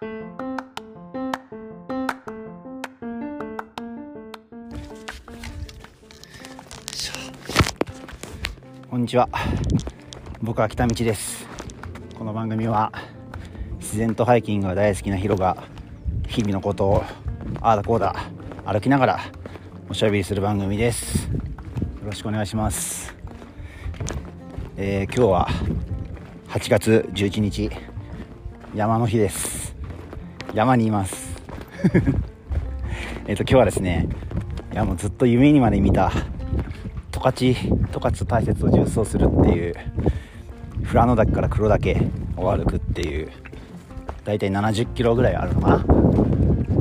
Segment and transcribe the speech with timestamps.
[0.00, 0.06] こ
[8.96, 9.28] んにちは。
[10.40, 11.46] 僕は北道です。
[12.16, 12.90] この番組は
[13.78, 15.64] 自然とハイキングが大好きなヒロが
[16.28, 17.04] 日々のことを
[17.60, 18.16] ああだこうだ
[18.64, 19.20] 歩きながら
[19.90, 21.28] おしゃべりする番組です。
[21.28, 21.32] よ
[22.06, 23.14] ろしくお願いします。
[24.78, 25.48] えー、今日は
[26.48, 27.70] 8月11日
[28.74, 29.49] 山の日です。
[30.54, 31.30] 山にいます。
[33.26, 34.08] えっと今日はですね
[34.72, 36.10] いやもうずっと夢にまで見た
[37.12, 37.54] 十勝十
[38.00, 39.74] 勝と大雪を縦走するっていう
[40.84, 41.96] 富良野岳から黒岳
[42.36, 43.28] を歩くっていう
[44.24, 45.84] 大体70キロぐらいあるのかな。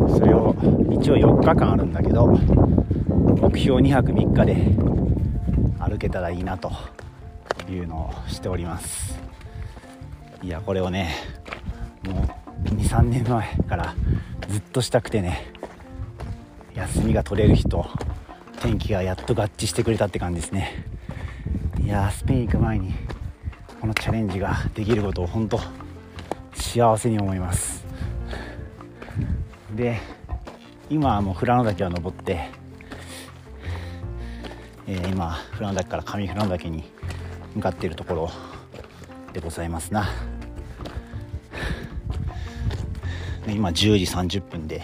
[0.09, 0.55] それを
[0.91, 4.55] 一応4日間あるんだけど目標2泊3日で
[5.80, 6.72] 歩けたらいいなと
[7.70, 9.20] いうのをしております。
[10.41, 11.09] いやこれをね
[12.76, 13.96] 23年前から
[14.48, 15.52] ずっとしたくてね
[16.76, 17.86] 休みが取れる日と
[18.61, 20.86] 天気がやっと合致してくれたって感じですね。
[21.81, 22.94] いやスペイン行く前に
[23.81, 25.59] このチャレンジができることを本当
[26.53, 27.86] 幸せに思います。
[29.76, 30.00] で
[30.89, 32.50] 今はもう富良野岳を登って、
[34.88, 36.83] えー、今富良野岳から上富良野岳に
[37.56, 38.31] 向かっているところ
[39.33, 40.09] でございますな。
[43.52, 44.83] 今10時30分で。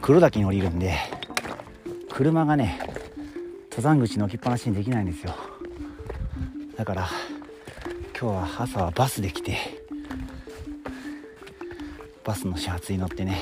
[0.00, 0.96] 黒岳に降りるんで
[2.10, 2.80] 車がね
[3.70, 5.32] 登山口に置きっぱなしにできないんですよ。
[6.76, 7.08] だから
[8.20, 9.56] 今日は朝はバスで来て
[12.24, 13.38] バスの始発に乗ってね。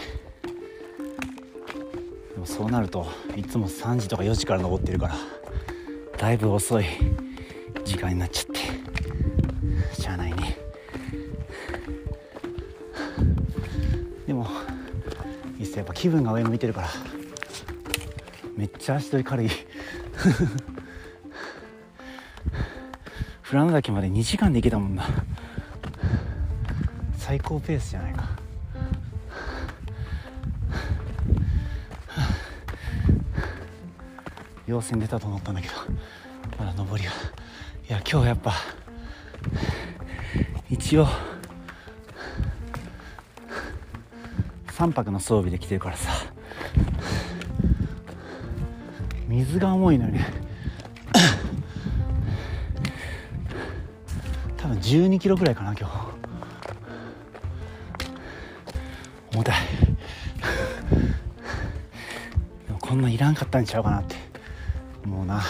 [2.35, 5.15] でもそうなるといつも3時とか4時から登ってるから
[6.19, 6.85] だいぶ遅い
[7.87, 8.50] 時間になっちゃって
[16.01, 16.89] 気分が上向いてるから。
[18.57, 19.51] めっちゃ足取り軽い。
[23.47, 25.07] 富良野岳まで2時間で行けたもんな。
[27.19, 28.31] 最高ペースじゃないか。
[34.67, 35.75] 陽線出たと思ったんだけど
[36.59, 37.11] まだ上りが。
[37.11, 37.15] い
[37.89, 38.55] や今日やっぱ
[40.71, 41.07] 一応
[44.81, 46.11] 3泊の装備で来てるからさ。
[49.29, 50.27] 水が重いのよね
[54.57, 55.95] 多分12キロぐらいかな今日。
[59.35, 59.57] 重たい。
[62.67, 64.17] でもこんないらんかったんちゃうかなって。
[65.05, 65.43] もうな。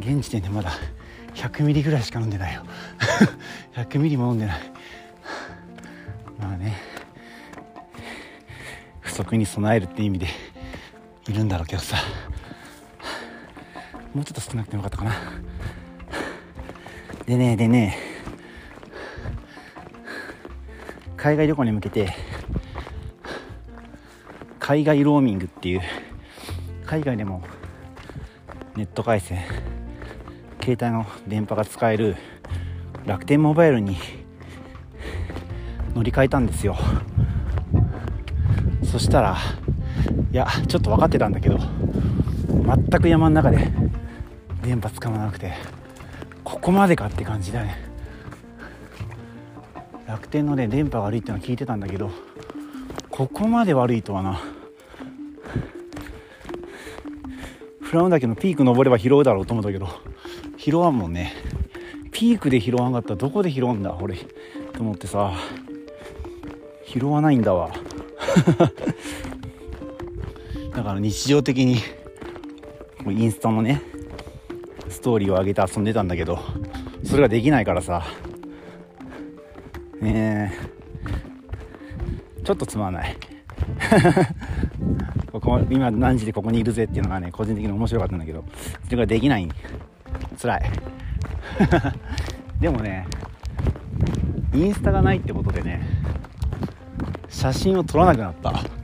[0.00, 0.72] 現時点でまだ
[1.34, 2.64] 100ミリぐらいしか飲んでないよ。
[3.76, 4.75] 100ミリも飲んでない。
[9.16, 10.26] 足に備えるって意味で
[11.28, 11.96] いるんだろうけどさ。
[14.14, 15.14] もうちょっと少なくてもよかったかな。
[17.26, 17.98] でねでね。
[21.16, 22.14] 海外旅行に向けて
[24.60, 25.80] 海外ローミングっていう
[26.84, 27.42] 海外でも
[28.76, 29.42] ネット回線
[30.62, 32.16] 携帯の電波が使える
[33.06, 33.96] 楽天モバイルに
[35.94, 36.76] 乗り換えたんですよ。
[38.96, 39.36] そしたら
[40.32, 41.58] いやちょっと分かってたんだけど
[42.48, 43.70] 全く山の中で
[44.62, 45.52] 電波使わなくて
[46.42, 47.76] ここまでかって感じだね。
[50.06, 52.10] 楽天のね電波悪いってのは聞いてたんだけど
[53.10, 54.40] ここまで悪いとはな。
[57.82, 59.90] フラウン岳のピーク登れば拾うだろうと思ったけど
[60.56, 61.34] 拾わんもんね。
[62.12, 64.16] ピークで拾わんかったらどこで拾うんだ俺。
[64.72, 65.34] と思ってさ
[66.86, 67.70] 拾わないんだわ。
[70.96, 71.82] だから日常的に
[73.06, 73.82] インスタのね
[74.88, 76.38] ストーリーを上げて遊んでたんだけど
[77.04, 78.04] それができないからさ。
[80.00, 80.52] ね
[82.44, 83.16] ちょっとつまんない。
[85.32, 88.44] ここ今何時でここにいるぜっていうのがね個人的に面白かったんだけど
[88.84, 89.48] それができない。
[90.40, 90.62] 辛い。
[92.60, 93.06] でもね
[94.54, 95.82] インスタがないってことでね
[97.28, 98.75] 写真を撮らなくなった。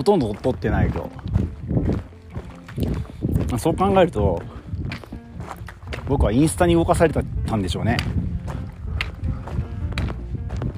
[0.00, 1.10] ほとんど撮ってないけど
[3.58, 4.40] そう考えると
[6.08, 7.20] 僕はインスタに動かされた
[7.54, 7.98] んでしょうね。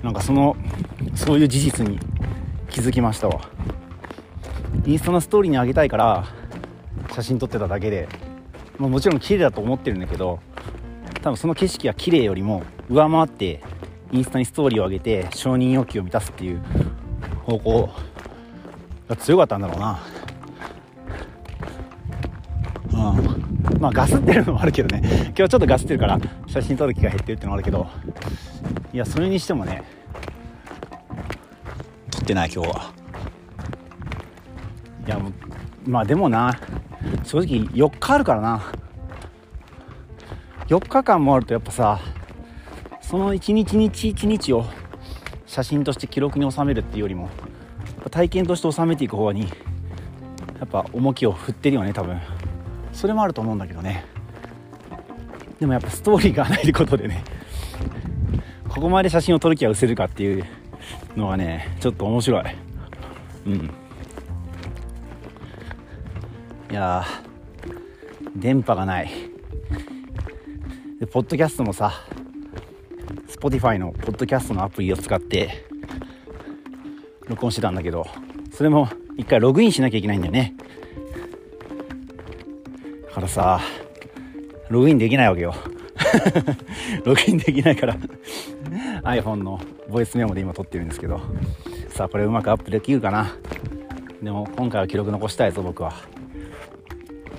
[0.02, 0.56] なんかその
[1.14, 2.00] そういう事実に
[2.68, 3.42] 気づきましたわ。
[4.86, 6.26] インスタのストーリーにあげたいから
[7.14, 8.08] 写真撮ってただけで、
[8.76, 10.40] まあ、もちろん綺麗だと思ってるんだけど
[11.22, 13.62] 多分その景色が綺麗よりも上回って
[14.10, 16.60] インスタにストーリーを上げて承認欲求を満たすっていう
[17.44, 17.88] 方向
[19.18, 20.00] 強かったんだろうな。
[22.92, 22.96] う
[23.76, 23.80] ん。
[23.80, 25.02] まあガスってるのもあるけどね。
[25.04, 27.86] 今日ちょっとガスってるから写真撮る機会減ってるってのもあるけど。
[28.92, 29.82] いやそれにしてもね
[32.10, 32.92] 撮ってない今日は。
[35.06, 35.18] いや
[35.86, 36.58] まあでもな
[37.24, 38.62] 正直4日あるからな。
[40.68, 42.00] 4日間もあるとやっぱさ
[43.00, 44.64] その一日日一日を
[45.44, 47.28] 写真として記録に収めるっていうよりも
[48.10, 49.48] 体験として収めていく方にや
[50.64, 52.20] っぱ重きを振ってるよね多分。
[52.92, 54.04] それもあると思うんだけどね。
[55.58, 57.22] でもやっぱストーリーがないってことでね
[58.68, 60.44] ここまで写真を撮る気は失せるかっていう
[61.16, 62.44] のがねちょっと面白い。
[63.46, 63.70] うん。
[66.70, 67.04] いや
[68.34, 69.10] 電波がない。
[70.98, 71.92] でポッドキャストもさ
[73.28, 75.66] Spotify のポッドキャストのアプリを使って
[77.28, 78.06] 録音してたんだけど
[78.52, 80.54] それも一回ログインしなきゃいけないんだよね。
[83.08, 83.60] だからさ
[84.68, 85.54] ログインできないわけよ。
[87.04, 87.96] ログインできないから
[89.02, 91.20] iPhone のボイスメモで今撮ってるんですけど
[91.88, 93.34] さあこれうまくアップできるかな。
[94.22, 95.92] でも今回は記録残したいぞ僕は。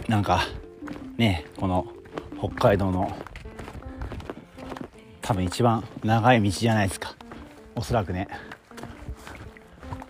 [0.07, 0.41] なんか
[1.17, 1.87] ねこの
[2.37, 3.15] 北海道の
[5.21, 7.15] 多分一番長い道じゃないですか。
[7.75, 8.27] おそらくね。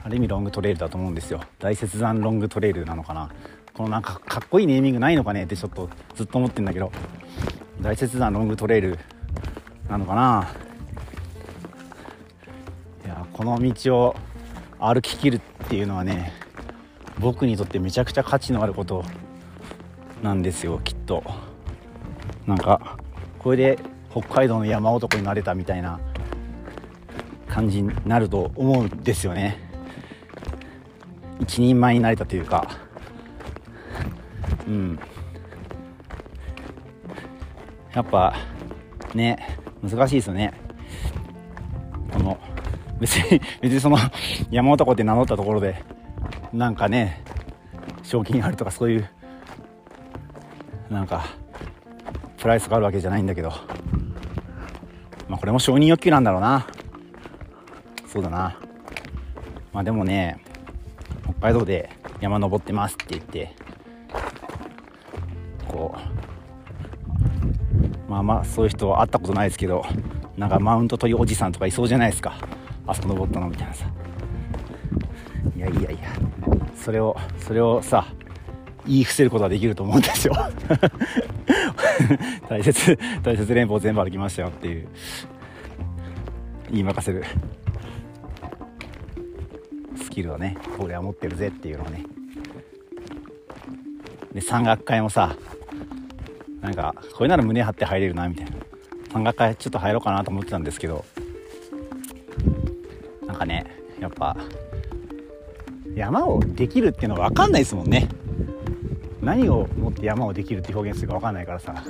[0.03, 1.41] ある意味ロングトレイルだと思うんですよ。
[1.59, 3.29] 大雪山ロングトレイルなのかな。
[3.73, 5.45] このなんかかっこいいネーミングないのかね？
[5.45, 6.91] ってちょっとずっと思ってんだけど。
[7.81, 8.99] 大雪山ロングトレイル
[9.89, 10.49] なのかな？
[13.05, 14.15] いやこの道を
[14.79, 15.39] 歩ききるっ
[15.69, 16.33] ていうのはね
[17.19, 19.03] 僕にとってめちゃくちゃ価値のあること
[20.21, 21.23] なんですよきっと。
[22.45, 22.97] なんか
[23.39, 23.79] これで
[24.11, 25.99] 北海道の山男になれたみたいな
[27.47, 29.72] 感じになると思うんですよね。
[31.41, 32.67] 一人前になれたというか。
[34.67, 34.99] うん。
[37.93, 38.35] やっぱ
[39.13, 40.53] ね難しいですよね。
[42.11, 42.37] この
[42.99, 43.97] 別に 別にその
[44.49, 45.83] 山男って名乗ったところで
[46.51, 47.23] なんかね
[48.03, 49.09] 賞金あるとかそういう
[50.89, 51.25] なんか
[52.37, 53.51] プライスがあるわけじゃないんだけど。
[55.29, 56.67] まあこれも承認欲求なんだろうな。
[58.07, 58.55] そうだな。
[59.71, 60.37] まあでもね
[61.43, 61.89] 北海道で
[62.21, 63.53] 山登ってますって言って
[65.67, 65.93] こ
[68.07, 69.83] うまあまあそういう人は会ったことないですけど
[70.37, 72.37] なんかマウント取りおじさんとかいそうじゃないですか。
[72.87, 73.85] あそこ登ったのみたいなさ。
[75.55, 75.99] いやいやいや
[76.75, 78.05] それをそれをさ
[78.87, 80.33] 言い伏せることはできると思うんですよ。
[82.47, 84.87] 大切大切連邦全部歩きましたよっていう
[86.71, 87.25] 言い任せる。
[90.13, 92.05] キルをね俺は持ってるぜっていうのをね。
[94.33, 95.35] で山岳会もさ
[96.61, 98.51] なんかこれなら胸張って入れるなみたいな。
[99.11, 101.03] 山岳会ちょっと入ろうかなと思ってたんですけど。
[103.25, 103.65] なんかね
[103.99, 104.37] やっぱ
[105.95, 108.07] 山をできるっていうのは分かんないですもんね。
[109.21, 111.83] 何をもって山をできるって表現するか分かんないからさ。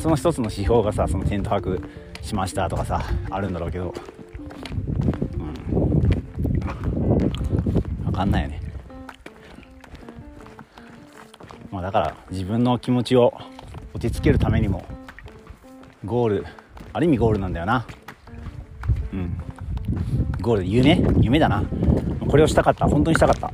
[0.00, 1.78] その一つの指標がさそのテント泊
[2.22, 3.92] しましたとかさあるんだろうけど
[5.34, 5.52] うん
[8.04, 8.60] 分かんないよね。
[11.70, 13.32] まあだから自分の気持ちを
[13.94, 14.84] 落ち着けるためにも
[16.04, 16.46] ゴール
[16.92, 17.86] ある意味ゴールなんだよな。
[19.12, 19.40] うん。
[20.40, 21.02] ゴール夢？
[21.20, 21.64] 夢だな。
[22.28, 22.86] これをしたかった。
[22.86, 23.50] 本当にしたかった。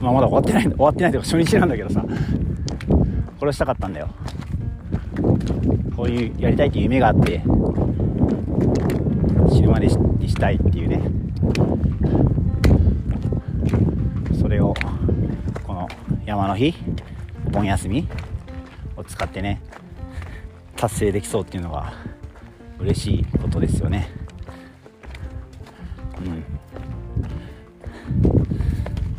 [0.00, 2.02] まあまだ終わってない終わってないというか初日なんだけどさ。
[3.38, 4.08] これをしたかったんだよ。
[5.94, 7.42] こういうやりたいっていう夢があって
[9.52, 11.17] 死ぬまでにしたいっていうね。
[16.28, 16.74] 山の日
[17.46, 18.06] お盆休み
[18.98, 19.62] を使ってね
[20.76, 21.94] 達成できそうっていうのが
[22.78, 24.10] 嬉しいことですよね。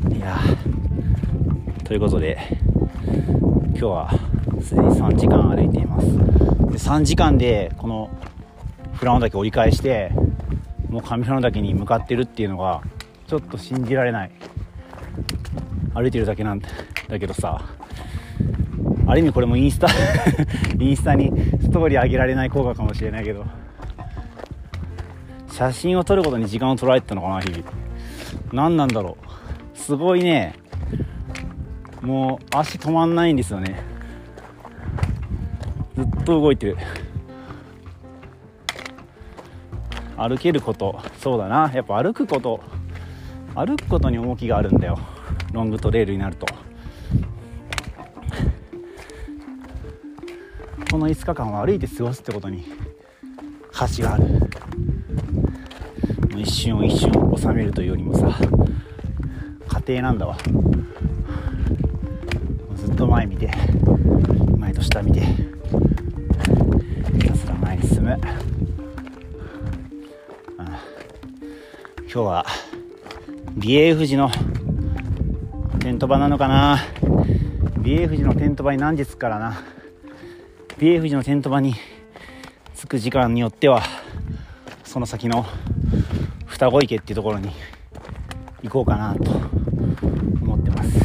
[0.06, 0.16] うん。
[0.16, 0.38] いや
[1.84, 2.38] ということで
[3.70, 4.12] 今日は
[4.62, 6.06] すでに3時間歩いています。
[6.08, 6.16] で
[6.78, 8.12] 3時間でこの
[9.00, 10.12] 富良野岳折り返して
[10.90, 12.84] もう上富良野岳に向かってるっていうのが
[13.26, 14.32] ちょっと信じられない。
[15.96, 16.68] 歩いてるだけなんて
[17.10, 17.62] だけどさ
[19.06, 19.88] ある意味これもインスタ
[20.80, 23.46] インスタにストーリー上げられない効果かもしれないけど
[25.60, 27.66] 写真を撮ることに時間を取られてたのかな日々。
[28.54, 29.18] 何なんだろ
[29.76, 29.78] う。
[29.78, 30.56] すごいね。
[32.02, 33.84] もう足止まんないんですよね。
[35.98, 36.78] ずっと動いてる。
[40.16, 40.98] 歩けること。
[41.18, 41.70] そうだな。
[41.74, 42.62] やっぱ歩くこと。
[43.54, 44.98] 歩くことに重きがあるんだよ。
[45.52, 46.46] ロングトレールになると。
[50.92, 52.66] この5日間を歩いて過ごすってことに
[53.72, 54.26] 価値がある。
[56.36, 58.36] 一瞬を一瞬を収めるというよりもさ
[59.86, 60.38] 家庭なんだわ。
[62.76, 63.52] ずっと前見て
[64.58, 65.28] 前と下見てひ
[67.28, 68.20] たすら前に進む。
[70.58, 70.68] 今
[72.08, 72.46] 日は
[73.56, 74.32] 美瑛富士の
[75.80, 76.80] テント場なのかな。
[77.78, 79.62] 美瑛富士のテント場に何時着くからな。
[80.80, 81.76] 美瑛富士のテント場に
[82.74, 83.84] 着く時間によっては
[84.86, 85.46] その先の
[86.46, 87.52] 双子池っていうところに
[88.64, 89.30] 行こうかなと
[90.42, 90.98] 思ってます。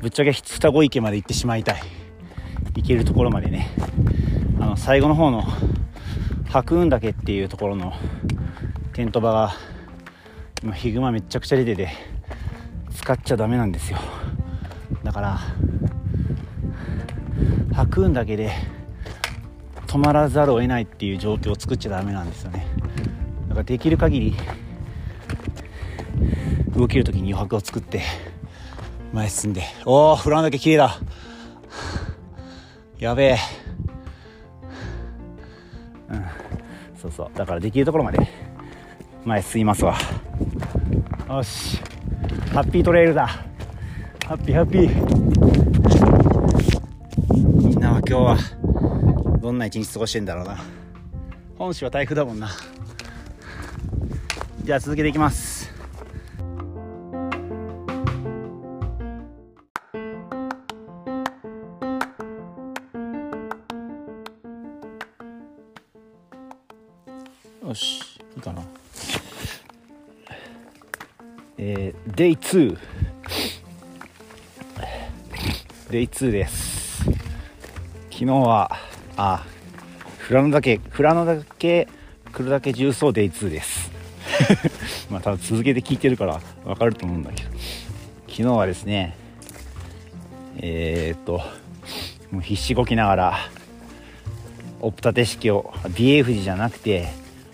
[0.00, 1.82] ぶっちゃけ双子池まで行ってしまいたい。
[2.76, 3.68] 行けるところまでね。
[4.58, 5.44] あの最後の方の
[6.48, 7.92] 白雲岳っていうところの
[8.94, 9.52] テント場が
[10.62, 11.90] 今ヒグマめちゃくちゃ出てて
[12.94, 13.98] 使っちゃダメなんですよ。
[15.04, 15.38] だから
[17.74, 18.77] 白雲岳で
[19.88, 22.66] 止まらざるを得ないっていう状況を作っちゃダメなんですよね。
[23.48, 24.36] だからできる限り
[26.76, 28.02] 動ける時に余白を作って
[29.12, 30.98] 前進んでおおフラン岳綺麗だ。
[32.98, 33.38] やべえ。
[36.10, 36.24] うん。
[37.00, 37.30] そうそう。
[37.34, 38.18] だからできるところまで
[39.24, 39.96] 前進みますわ。
[41.28, 41.80] よし。
[42.52, 43.26] ハッピートレイルだ。
[43.26, 44.88] ハッピーハッピー。
[47.66, 48.57] みんなは今日は
[49.58, 50.56] んな一日過ごしてんだろうな。
[51.58, 52.50] 本州は台風だもんな。
[54.62, 55.68] じゃあ続けていきます。
[67.66, 68.00] よし
[68.36, 68.62] いいかな。
[71.58, 72.78] えー、デイ2
[75.90, 77.02] デイ2です。
[78.10, 78.87] 昨日は
[79.20, 79.44] あ
[80.28, 81.88] 富良野岳富良野岳
[82.32, 83.90] 来るだけ重曹デイ2です。
[85.10, 87.50] まあ多分続けて聞いてるから分かると思うんだけど。
[88.28, 89.16] 昨日はですね
[90.58, 91.40] えー、っと
[92.30, 93.38] もう必死こきながら
[94.80, 97.08] オプタテ式を美瑛富士じゃなくて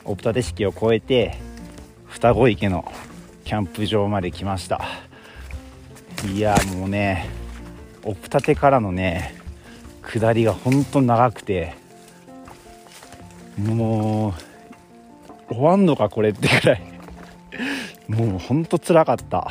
[0.05, 1.39] オプタテ式を越えて
[2.09, 2.93] 双子池の
[3.45, 4.85] キャンプ場まで来ました。
[6.31, 7.31] いやもうね
[8.03, 9.44] オプタテからのね
[10.07, 11.75] 下りが本当長くて
[13.59, 14.35] も
[15.51, 16.83] う終わんのかこれってくらい。
[18.09, 19.51] もうほんとつらかった。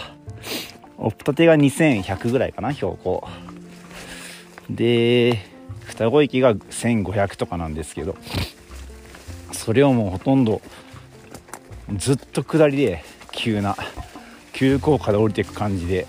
[0.98, 3.28] オプタテが2100ぐらいかな標高。
[4.70, 5.40] で
[5.86, 8.16] 双子池が1500とかなんですけど
[9.52, 10.62] それをもうほとんど
[11.98, 13.76] ずっと下りで急な
[14.54, 16.08] 急降下で降りていく感じで。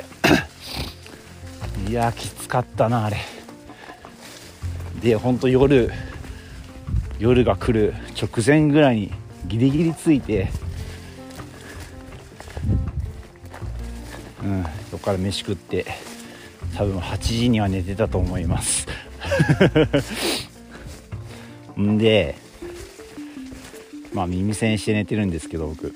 [1.89, 3.19] いやきつかったなあれ。
[5.05, 5.93] でほんと夜
[7.19, 9.13] 夜が来る直前ぐらいに
[9.47, 10.49] ギリギリついて
[14.43, 15.85] うんそこから飯食って
[16.75, 18.87] 多分8時には寝てたと思います。
[21.79, 22.37] んで
[24.15, 25.91] まあ耳栓して寝てるんですけど僕。
[25.91, 25.95] ち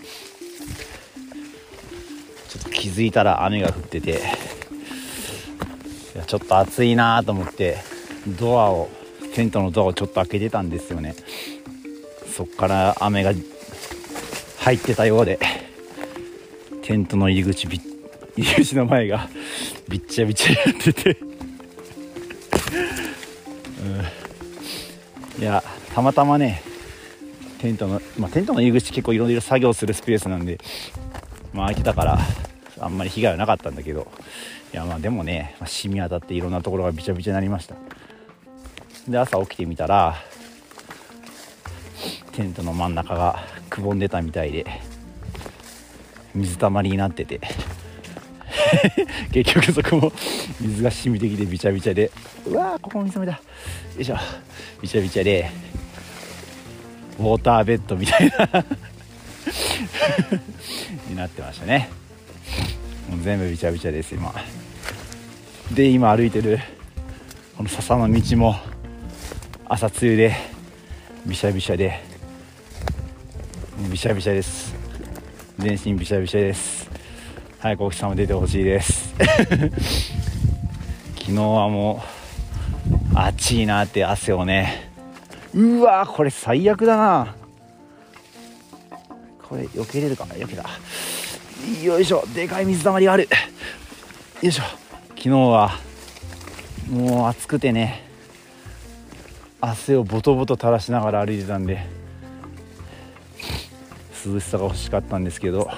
[2.58, 4.14] ょっと気づいたら雨が降っててい
[6.18, 7.97] やちょっと暑いなと思って
[8.36, 8.88] ドアを
[9.34, 11.14] テントのドアをちょっと開けてたんですよね。
[12.38, 13.32] そっから雨が
[14.60, 15.40] 入ってたようで
[16.82, 17.80] テントの入り口入
[18.36, 19.28] り口の前が
[19.88, 21.18] びっちゃびちゃになってて、
[25.36, 26.62] うん、いやたまたまね
[27.58, 30.60] テントの、まあ、テントの入り口結構いろいろ作業するスペースなんで、
[31.52, 32.18] まあ、開いてたから
[32.78, 34.06] あんまり被害はなかったんだけど
[34.72, 37.74] いやまあでもね、まあ、染み当たっていろんなところがびちゃびちゃになりました。
[39.08, 40.16] で朝起きてみたら
[42.32, 44.66] テントの真ん中がくぼんでたみたいで
[46.34, 47.40] 水たまりになってて。
[49.32, 50.12] 結局そこも
[50.60, 52.10] 水が染みてきてびちゃびちゃで
[52.46, 53.36] うわーここも水たまりだ。
[53.36, 53.40] よ
[54.00, 54.16] いしょ。
[54.82, 55.50] びちゃびちゃで
[57.18, 58.64] ウォーターベッドみたいな。
[61.08, 61.88] になってましたね。
[63.08, 64.34] もう全部びちゃびちゃです今。
[65.72, 66.58] で今歩いてる
[67.56, 68.56] この笹の道も
[69.70, 70.34] 朝露で
[71.26, 72.00] びしゃびしゃで
[73.90, 74.74] びしゃびしゃです。
[75.58, 76.88] 全身びしゃびしゃです。
[77.58, 79.14] 早くお日様出てほしいです。
[81.18, 82.02] 昨日はも
[83.14, 84.90] う暑いなって汗をね。
[85.52, 87.34] うわこれ最悪だな。
[89.46, 90.64] これ避けれるか避けた。
[91.84, 93.28] よいしょでかい水たまりがある。
[94.40, 94.62] よいしょ。
[95.10, 95.72] 昨日は
[96.88, 98.07] もう暑くてね。
[99.60, 101.84] 汗をボトボト垂らしながら歩いてたんで
[104.24, 105.70] 涼しさが欲しかったんですけど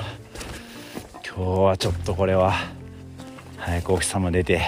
[1.27, 2.55] 今日はちょっとこれは
[3.57, 4.61] 早くお日様出て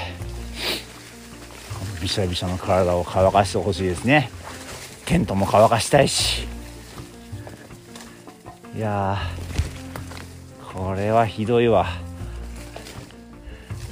[2.00, 4.28] びしゃびしゃの体を乾かしてほしいですね。
[5.07, 6.49] テントも乾かしたいし。
[8.75, 9.19] いや
[10.75, 11.87] これはひどいわ。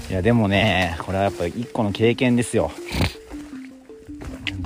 [0.09, 2.73] いやでもねこれはやっぱり一個の経験ですよ。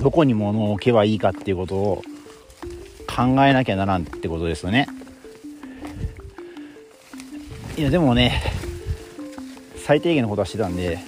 [0.05, 2.03] どこに物を置けばいいかっていうことを
[3.07, 4.85] 考えなきゃならんってことですよね。
[7.75, 8.39] いやでもね
[9.83, 10.99] 最低限のことはしてたんで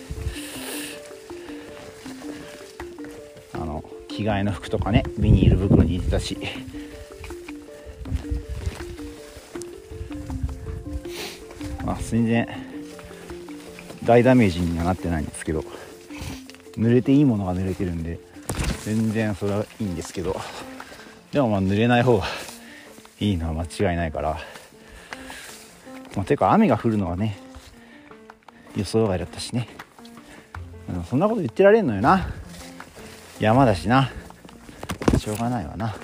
[3.54, 6.36] あの着替えの服とかねビニール袋に入れてたし。
[11.86, 12.48] まあ全然
[14.04, 15.64] 大ダメージにはなってないんですけど
[16.76, 18.26] 濡れていいものが濡れてるんで。
[18.84, 20.40] 全然それはいいんですけど。
[21.32, 22.26] でもまあ濡れない方が
[23.20, 24.38] いいのは間違いないから。
[26.16, 27.38] まあ、ていうか雨が降るのはね
[28.76, 29.68] 予想外だったしね。
[31.10, 32.30] そんなこと言ってられんのよな。
[33.40, 34.10] 山だしな。
[35.18, 35.96] しょうがないわな。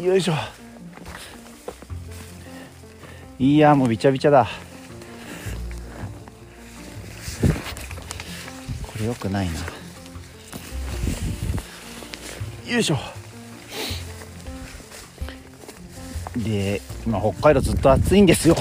[0.00, 0.34] よいしょ。
[3.38, 4.46] いやもうびちゃびちゃだ。
[9.02, 9.52] れよくないな。
[12.72, 12.98] よいしょ。
[16.36, 18.56] で今北海道ずっと暑いんですよ。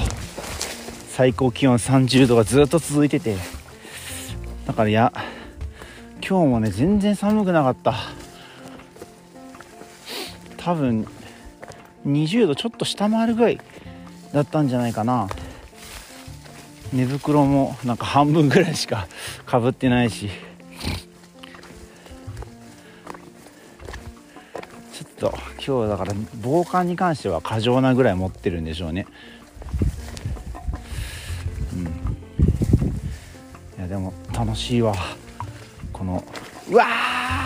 [1.10, 3.38] 最高気温30度がずっと続いてて。
[4.66, 5.14] だからいや
[6.28, 7.96] 今日もね全然寒くなかった。
[10.58, 11.08] 多分
[12.06, 13.60] 20度ちょっと下回るぐらい
[14.34, 15.28] だったんじゃないかな。
[16.94, 19.08] 寝袋もなんか半分ぐらいしか
[19.46, 20.30] かぶってないし。
[24.94, 29.08] ちょっと今日だから防寒に関しては過剰なぐらい持ってるんでしょうね。
[31.74, 31.84] うん。
[31.84, 31.88] い
[33.80, 34.96] やでも楽しいわ。
[35.94, 36.24] この
[36.70, 36.86] うわ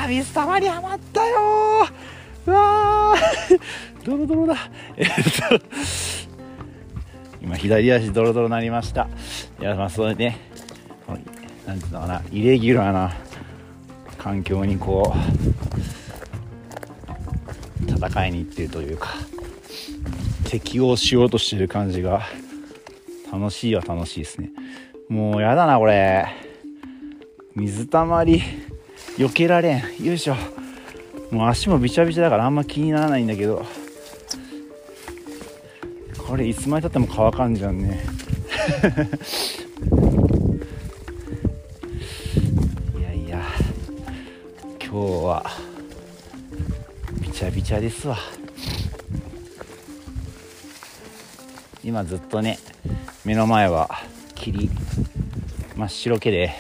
[0.05, 1.87] ー水たまりはまったよ
[2.47, 4.05] うわー。
[4.05, 4.55] ドロドロだ。
[4.97, 5.59] えっと
[7.45, 9.07] 今左足ドロドロになりました。
[9.61, 10.39] いやまあそれね
[11.67, 13.13] なんていうのかなイレギュラーな
[14.17, 15.13] 環境にこ
[17.87, 19.09] う戦いに行ってるというか
[20.49, 22.23] 適応しようとしてる感じが
[23.31, 24.49] 楽しいは楽しいですね。
[25.07, 26.25] もうやだなこれ。
[27.55, 28.41] 水たまり
[29.17, 30.03] 避けられん。
[30.03, 30.35] よいしょ。
[31.29, 33.63] もう足もびちゃびちゃだからあんま気にならないんだけど。
[36.27, 38.03] これいつまでたっても乾かんじゃんね。
[42.97, 43.45] いやいや
[44.83, 45.45] 今日は
[47.21, 48.17] びちゃびちゃですわ。
[51.83, 52.57] 今ずっとね
[53.23, 53.87] 目の前は
[54.33, 54.71] 霧
[55.75, 56.55] 真っ白けで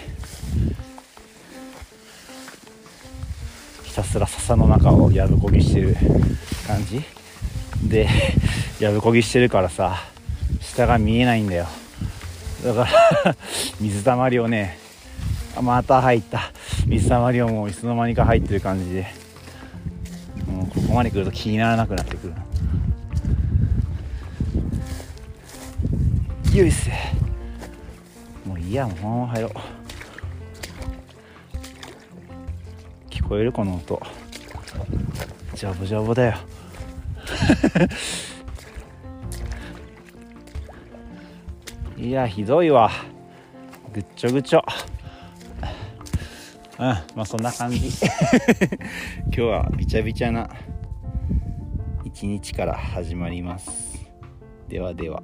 [3.83, 5.97] ひたすら笹の中をやぶこぎしてる
[6.67, 7.01] 感じ。
[7.89, 8.07] で
[8.79, 9.97] やぶこぎしてるからさ
[10.59, 11.67] 下が見えないんだよ。
[12.63, 12.87] だか
[13.23, 13.35] ら
[13.79, 14.77] 水たまりをね
[15.61, 16.51] また入った。
[16.85, 19.07] 水たまりをもういつの間にか入ってる感じで。
[20.47, 22.33] もうここまで来ると気にならなくなってくる。
[26.57, 26.89] よいっす。
[28.45, 29.51] もういいやもうこのまま入ろう
[33.09, 34.01] 聞こえるこの音。
[35.53, 36.37] ジャボジャボだよ。
[42.05, 42.91] いやひどいわ。
[43.91, 44.63] ぐっちょぐちょ。
[46.77, 47.89] うんまあそんな感じ。
[49.25, 50.47] 今日はびちゃびちゃな
[52.03, 54.07] 一日から始まります。
[54.67, 55.23] ではでは。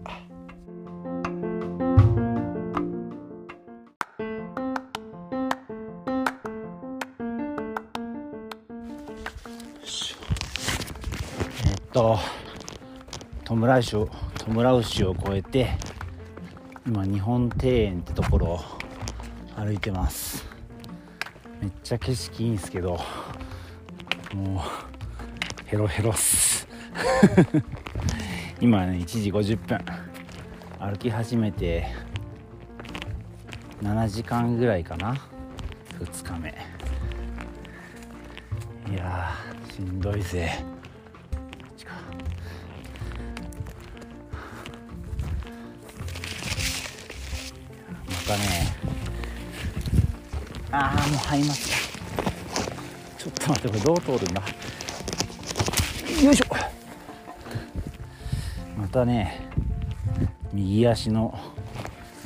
[11.63, 12.17] えっと
[13.43, 15.90] トムラウシをトムラウシを越えて
[16.83, 18.59] 今日本庭園ってところを
[19.55, 20.43] 歩いてます。
[21.61, 22.99] めっちゃ景色いいんですけど
[24.33, 26.67] もうヘロヘロっす。
[28.59, 29.79] 今ね1時50分。
[30.79, 31.85] 歩き始めて
[33.83, 35.15] 7時間ぐらいかな。
[35.99, 36.57] 2日目。
[38.91, 39.35] いや
[39.71, 40.65] しんどいぜ。
[48.31, 48.47] またね。
[50.71, 51.91] ああもう入ります
[53.17, 54.41] ちょっと待ってこれどう通るんだ？
[56.23, 56.45] よいしょ。
[58.79, 59.49] またね
[60.53, 61.37] 右足の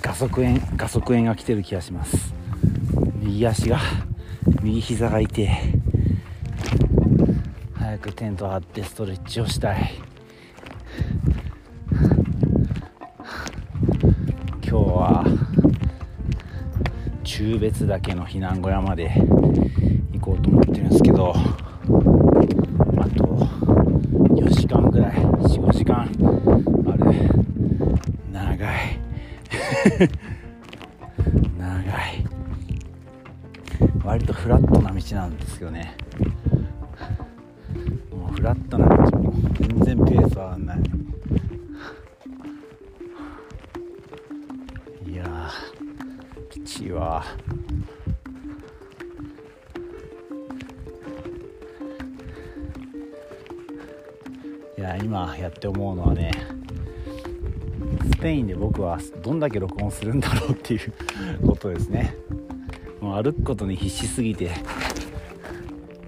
[0.01, 2.35] 加速炎加速炎が来てる気がします。
[3.15, 3.79] 右足が
[4.61, 5.49] 右膝が痛い。
[7.73, 10.04] 早くテント張ってストレッチをしたい。
[17.45, 19.11] 中別岳の避難小屋まで
[20.13, 21.35] 行こうと思ってるんですけど
[59.45, 60.93] だけ録音するんだろうっていう
[61.45, 62.15] ことですね。
[62.99, 64.51] もう歩くことに必死すぎて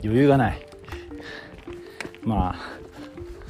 [0.04, 0.60] 余裕がない。
[2.24, 2.56] まあ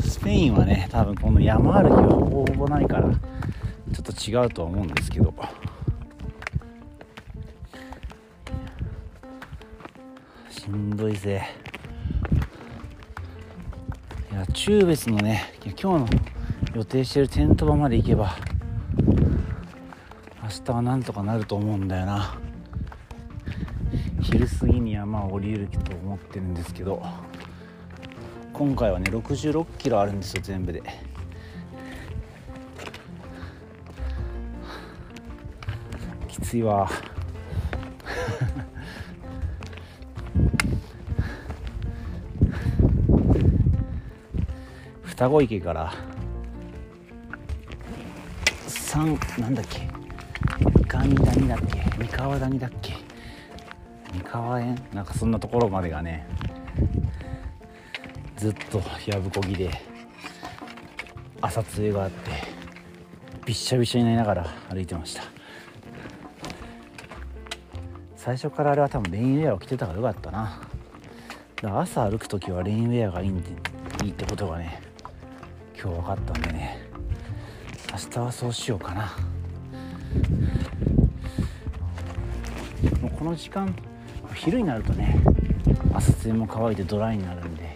[0.02, 5.34] スペインはね多分この山歩きはほぼほぼないからちょっと違うとは思うんですけど。
[10.50, 11.44] しんどいぜ。
[14.32, 16.20] いや中別のね今日の
[16.76, 18.36] 予定してるテント場まで行けば
[20.48, 22.40] 明日はなんとかなると思うんだよな。
[24.22, 27.02] 昼過ぎに山を降りると思ってるんですけど
[28.54, 30.82] 今回はね66キロあるんですよ全部で。
[36.30, 36.90] きついわ。
[45.04, 45.94] 双子池から
[48.66, 49.97] 三なんだっけ？
[51.08, 51.84] 三上谷だっけ？
[51.98, 52.94] 三河谷だっけ？
[54.14, 54.76] 三河園？
[54.94, 56.28] なんかそんなところまでがね
[58.36, 59.72] ずっとやぶこぎで
[61.40, 62.32] 朝露があって
[63.46, 65.24] びっしゃびしゃになりながら歩いてました。
[68.18, 70.62] 最初からあれは多分レインウェアを着てたからよかったな。
[71.56, 73.50] だから朝歩く時はレインウェアがいいんで
[74.04, 74.82] いいってことがね
[75.82, 76.86] 今日分かったんでね。
[77.94, 79.16] 明日はそうしようかな。
[83.18, 83.76] この時間
[84.36, 85.20] 昼になるとね
[85.94, 87.76] 朝露も乾いてドライになるんで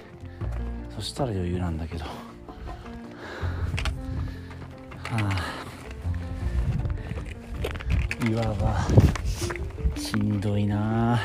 [0.96, 2.06] そしたら余裕なんだけど。
[2.06, 2.12] は
[5.10, 5.62] あ。
[8.30, 8.88] 岩場
[9.96, 11.20] しんどいな。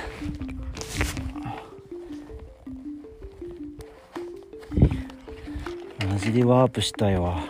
[6.08, 7.44] マジでワープしたいわ。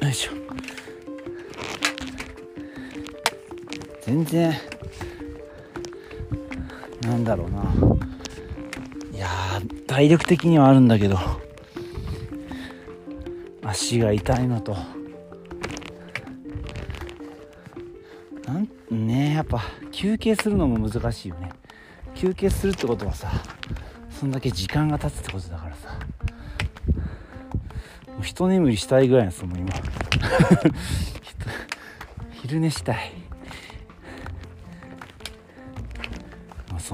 [0.00, 0.45] よいしょ。
[4.06, 4.54] 全然
[7.02, 7.64] なんだろうな。
[9.12, 9.28] いや
[9.88, 11.18] 体力的にはあるんだけど
[13.64, 14.76] 足が痛いのと。
[18.46, 21.50] なんねやっぱ休憩するのも難しいよね。
[22.14, 23.28] 休憩するってことはさ
[24.08, 25.98] そんだけ時間が経つってことだからさ。
[28.06, 29.74] もう一眠りしたいぐらいなんですもう今。
[32.40, 33.25] 昼寝したい。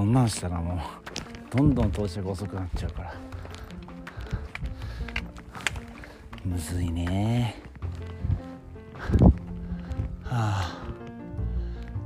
[0.03, 0.79] そんなんしたらもう
[1.57, 3.15] どんどん到着遅くなっちゃうから。
[6.45, 7.55] むずいね。
[10.25, 10.83] はあ。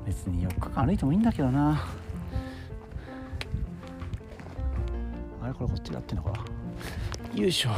[0.04, 1.86] 別に4日間歩いてもいいんだけどな。
[5.42, 6.44] あれこれこっちだってんのか。
[7.34, 7.70] よいしょ。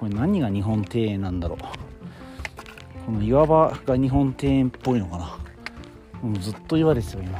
[0.00, 1.58] これ何が日本庭園なんだろう。
[3.04, 5.38] この岩場が日本庭園っぽいのかな。
[6.22, 7.38] もうずっと岩ですよ今。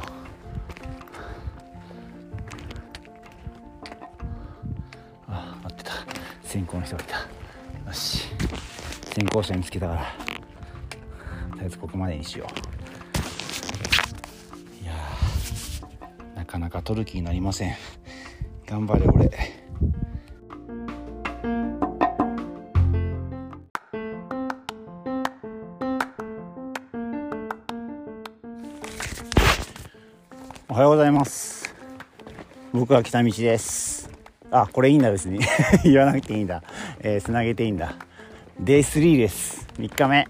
[5.27, 5.91] あ合ってた。
[6.43, 7.17] 先行の人がいた。
[7.17, 7.23] よ
[7.93, 8.25] し。
[9.15, 10.01] 先行者見つけたから。
[11.49, 12.49] とりあえずここまでにしよう。
[14.83, 14.93] いや
[16.35, 17.73] なかなか取る気になりません。
[18.67, 19.54] 頑張れ俺。
[32.75, 34.09] 僕は北道です。
[34.51, 35.39] あこれいいんだ別に。
[35.85, 36.61] 言わなくていいんだ。
[36.99, 37.93] えー、つなげていいんだ。
[38.59, 39.65] デイ3です。
[39.79, 40.27] 3日目。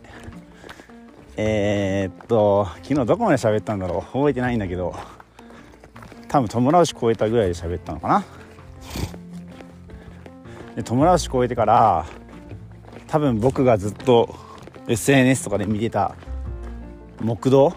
[1.37, 4.01] えー、っと昨日どこまで喋ったんだろう。
[4.13, 4.95] 覚えてないんだけど。
[6.27, 8.23] 多分友達超えたぐらいで喋ったのかな。
[10.75, 12.05] で友達超えてから
[13.07, 14.35] 多分僕がずっと
[14.87, 16.13] SNS とかで見てた
[17.19, 17.73] 木道。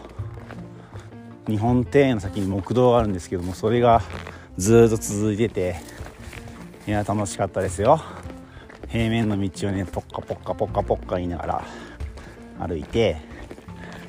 [1.49, 4.03] 日本庭園の先に木道があるんですけどもそれが
[4.59, 5.77] ずっと続いてて
[6.85, 8.03] いや楽しかったですよ。
[8.89, 11.65] 平面の道をねポッカポッカポッカポッカ言いながら
[12.67, 13.19] 歩いて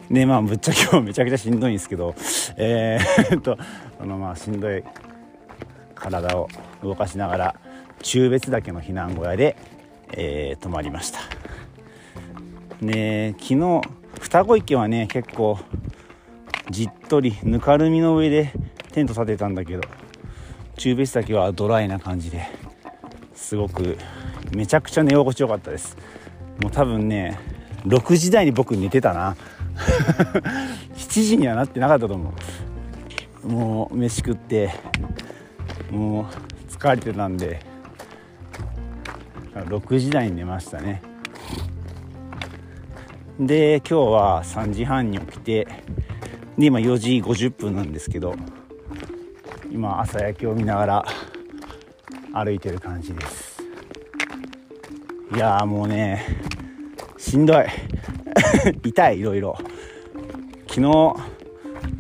[0.09, 2.15] でまあぶっちゃけ今日 めちゃくちゃしんどいんですけど
[2.57, 3.59] えー、っと
[3.99, 4.83] あのまあしんどい
[5.93, 6.49] 体を
[6.81, 7.55] 動かしながら
[8.01, 9.55] 中別岳の避難小屋で、
[10.13, 11.19] えー、泊まりました。
[12.81, 13.81] で昨日
[14.19, 15.59] 双子池はね結構
[16.71, 18.51] じっとりぬかるみの上で
[18.93, 19.81] テント立てたんだけど
[20.79, 22.47] 中別岳はドライな感じで
[23.35, 23.97] すごく
[24.55, 25.97] めちゃくちゃ寝心地よかったです。
[26.61, 27.37] もう多分ね
[27.85, 29.35] 6時台に僕寝てたな。
[30.95, 32.33] 7時にはなってなかったと思
[33.43, 33.47] う。
[33.49, 34.71] もう飯食って
[35.91, 36.25] もう
[36.71, 37.59] 疲れてたんで
[39.53, 41.01] 6時台に寝ましたね。
[43.37, 45.67] で今日は3時半に起きて
[46.57, 48.33] で今4時50分なんですけど
[49.71, 51.05] 今朝焼けを見ながら
[52.33, 53.61] 歩いてる感じです。
[55.35, 56.25] いやもうね
[57.17, 57.65] しんどい。
[58.83, 59.55] 痛いいろいろ。
[60.67, 60.81] 昨日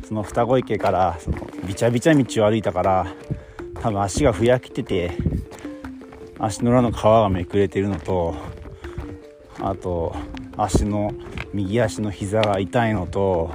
[0.07, 3.07] その双子池からそのびちゃびちゃ道を歩いたから
[3.75, 5.11] 多分足がふやけてて
[6.39, 8.35] 足の裏の皮がめくれてるのと
[9.61, 10.15] あと
[10.57, 11.11] 足の
[11.53, 13.51] 右足の膝が痛いのと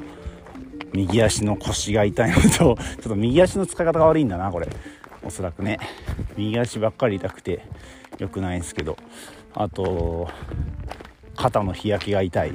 [0.94, 4.68] 右足の腰が痛いのと ちょっと右足の使い方が悪いんだなこれ。
[5.22, 5.78] おそらくね。
[6.36, 7.66] 右足ばっかり痛くて
[8.18, 8.96] 良くないんですけど。
[9.54, 10.28] あと
[11.36, 12.52] 肩の日焼けが痛い。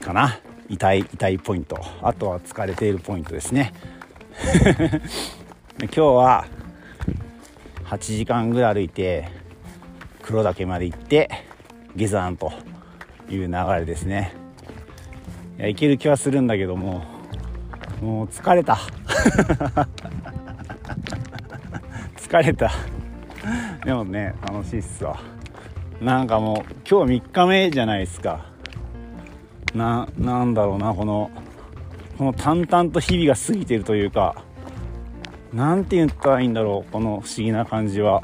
[0.00, 0.38] かな。
[0.68, 1.78] 痛い痛いポイント。
[2.00, 3.72] あとは疲れているポイントですね。
[5.80, 6.46] 今日は
[7.86, 9.28] 8時間ぐらい歩いて
[10.22, 11.28] 黒岳まで行って
[11.96, 12.52] 下山と
[13.28, 14.45] いう流れですね。
[15.58, 17.02] いやいける気はするんだけども
[18.02, 18.74] もう疲れた。
[22.16, 22.70] 疲れた。
[23.84, 25.18] でもね楽しいっすわ。
[26.00, 28.44] なんかもう今日3日目じゃないですか。
[29.74, 31.30] ななんだろうなこの
[32.18, 34.36] この淡々と日々が過ぎてるというか
[35.52, 38.22] 何て言ったらいいんだろうこの不思議な感じは。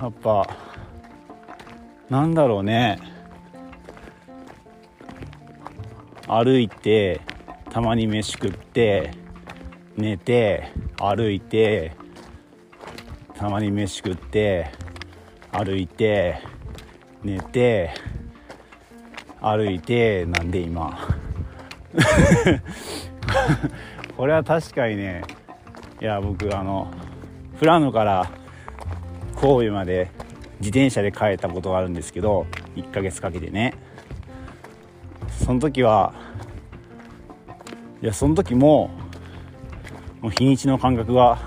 [0.00, 0.48] やっぱ
[2.10, 2.98] なんだろうね。
[6.34, 7.20] 歩いて
[7.70, 9.10] たまに飯食って
[9.98, 11.94] 寝て歩いて
[13.36, 14.72] たまに飯食って
[15.50, 16.40] 歩いて
[17.22, 17.90] 寝て
[19.42, 21.06] 歩いてなんで今。
[24.16, 25.22] これは確かにね
[26.00, 26.90] いや僕あの
[27.60, 28.30] 富良野から
[29.38, 30.08] 神戸まで
[30.60, 33.74] 自転車で帰ったことがあるんですけど1ヶ月かけてね。
[35.40, 36.14] その時は
[38.02, 38.90] いやその時も
[40.20, 41.38] もう日にちの感覚が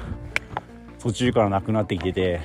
[1.00, 2.42] 途中からなくなってきてて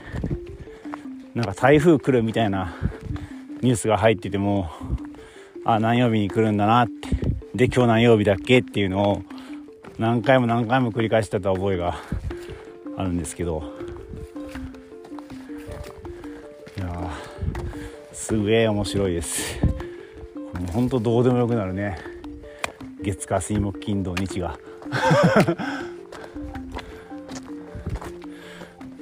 [1.35, 2.75] なんか台風来るみたいな
[3.61, 4.71] ニュースが入ってても
[5.65, 7.09] あ何曜日に来るんだなって
[7.55, 9.23] で今日何曜日だっけっていうのを
[9.99, 11.99] 何回も何回も繰り返してた覚えが
[12.97, 13.81] あるんですけど。
[16.79, 17.11] いや
[18.13, 19.70] すげえ面白いです。
[20.61, 21.99] もうほんとどうでもよくなるね。
[23.03, 24.59] 月火水木金土日が。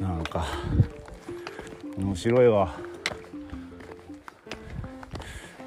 [0.00, 0.46] なんか
[1.96, 2.76] 面白いわ。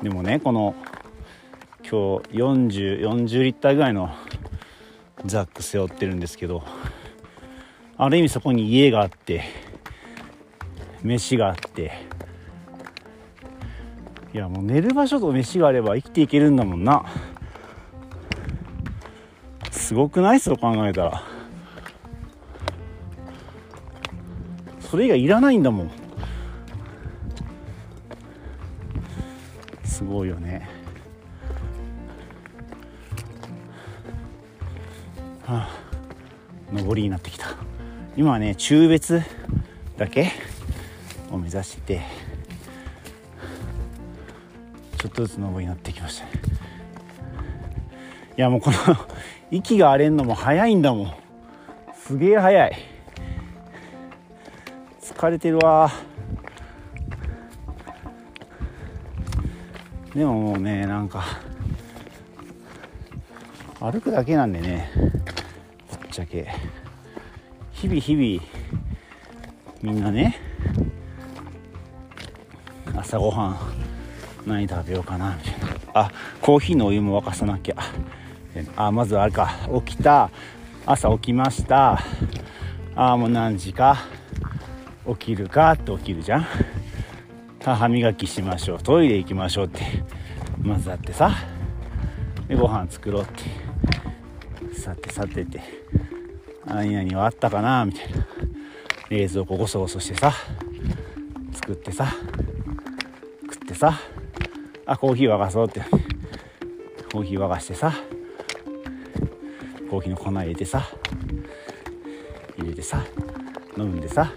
[0.01, 0.73] でもねこの
[1.80, 4.10] 今日4040リッターぐらいの
[5.25, 6.63] ザック背負ってるんですけど
[7.97, 9.43] ある意味そこに家があって
[11.04, 12.01] 飯があって
[14.34, 17.06] いやもう寝る場所と飯があれば生きていけるんだもんな。
[19.72, 20.39] すごくない？
[20.39, 21.24] そう考えたら。
[24.80, 25.91] それ以外いらないんだもん。
[29.84, 30.70] すごいよね。
[35.44, 35.70] はあ
[36.74, 37.48] 上りになってきた。
[38.15, 39.22] 今はね中別
[39.98, 40.32] だけ
[41.30, 42.20] を目指して。
[45.02, 46.32] ちょっとずつ上りになってきましたね。
[48.36, 48.78] やもうこの
[49.50, 51.14] 息が荒れんのも早いんだもん。
[51.96, 52.78] すげえ早い。
[55.02, 55.92] 疲れてるわ。
[60.14, 61.24] でももうねなんか
[63.80, 64.92] 歩くだけなんでね
[66.00, 66.48] ぶっちゃけ。
[67.72, 68.44] 日々日々
[69.82, 70.38] みんなね
[72.96, 73.90] 朝ごはん
[74.45, 75.67] 何食べようかなみたいな。
[75.93, 77.75] あコーヒーのお湯も沸かさなきゃ。
[78.75, 79.51] あまずあれか。
[79.86, 80.30] 起きた。
[80.86, 82.01] 朝起きました。
[82.95, 83.97] あもう何時か。
[85.08, 85.71] 起きるか？
[85.73, 86.45] って起きるじゃん。
[87.63, 88.80] 歯磨きしましょう。
[88.80, 89.82] トイレ行きましょうって。
[90.62, 91.32] まずあってさ。
[92.47, 94.80] でご飯作ろうって。
[94.80, 95.62] さてさてって。
[96.65, 97.86] 何々はあったかな？
[97.86, 98.25] みたいな。
[99.10, 100.34] 冷蔵庫ごそごそしてさ。
[101.54, 102.13] 作ってさ。
[103.43, 103.99] 食ってさ。
[104.91, 105.82] あコーヒー沸かそうって。
[107.13, 107.93] コーヒー沸かしてさ。
[109.89, 110.86] コーヒーの粉入れてさ。
[112.58, 113.01] 入れてさ。
[113.77, 114.34] 飲んでさ。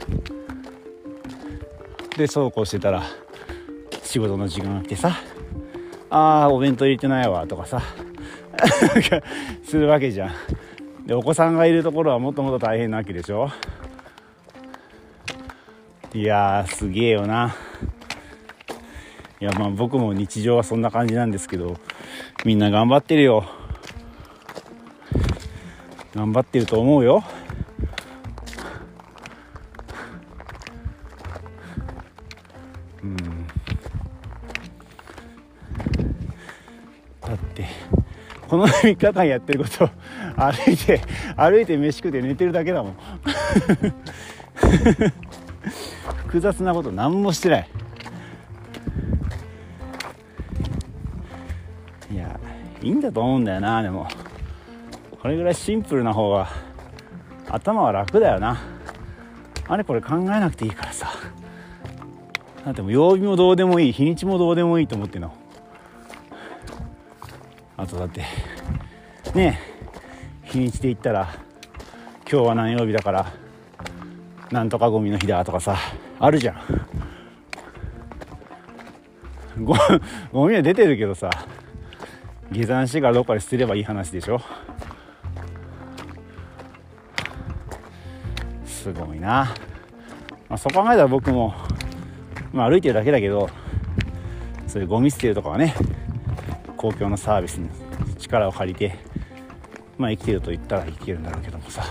[2.17, 3.03] でそうこうしてたら
[4.05, 5.17] 仕事の時間が来てさ。
[6.09, 7.45] あーお弁当入れてないわ。
[7.49, 7.83] とかさ。
[9.67, 10.33] するわけじゃん。
[11.05, 13.51] でお子さんがいるところはもっともっと大変なわけでしょ。
[16.15, 17.57] いやすげえよな。
[19.45, 21.77] いやまあ僕も日常はそんな感じなんですけど
[22.47, 23.45] みんな頑張ってるよ。
[26.15, 27.23] 頑張ってると思うよ。
[33.03, 33.17] うん。
[37.21, 37.67] だって
[38.49, 39.91] この3日間やってること
[40.37, 41.03] 歩いて
[41.37, 42.97] 歩いて飯食って寝てるだけだもん。
[46.29, 47.69] 複雑なこと何もしてない。
[52.85, 54.07] いいんだと思うんだよなでも。
[55.23, 56.49] これぐらいシンプルな方が
[57.49, 58.61] 頭は楽だよな。
[59.67, 61.11] あれこれ考えなくていいからさ。
[62.63, 65.35] だってもう曜日もどうでもいい日にちもどうでもいいと思ってんの。
[67.79, 68.23] あとだって
[69.35, 69.59] ね
[70.45, 71.35] え日にちで言ったら
[72.31, 73.33] 今日は何曜日だから
[74.51, 75.77] なんとかゴミの日だとかさ
[76.21, 76.57] あるじゃん。
[80.33, 81.31] ゴミは出てるけどさ
[82.53, 84.41] 下山してからどっかで捨てればいい話でしょ。
[88.65, 89.55] すごいな、
[90.49, 91.55] まあ、そう考えたら僕も、
[92.53, 93.49] まあ、歩いてるだけだけど
[94.67, 95.75] そういうゴミ捨てるとかはね
[96.77, 97.71] 公共のサービスに
[98.19, 98.99] 力を借りて
[99.97, 101.83] まあ生きてると言ったら生きてるんだろうけどもさ。